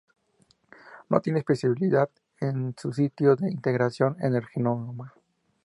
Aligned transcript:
No 1.11 1.21
tiene 1.21 1.37
especificidad 1.37 2.09
en 2.39 2.73
su 2.75 2.91
sitio 2.91 3.35
de 3.35 3.51
integración 3.51 4.17
en 4.19 4.33
el 4.33 4.47
genoma. 4.47 5.13